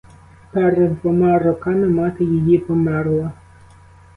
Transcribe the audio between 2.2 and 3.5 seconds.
її померла.